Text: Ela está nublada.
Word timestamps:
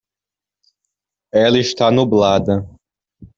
Ela 1.31 1.59
está 1.59 1.91
nublada. 1.91 2.67